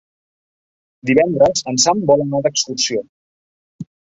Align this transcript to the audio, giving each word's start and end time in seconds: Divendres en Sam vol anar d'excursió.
Divendres 1.09 1.63
en 1.73 1.79
Sam 1.85 2.01
vol 2.13 2.25
anar 2.27 2.43
d'excursió. 2.47 3.07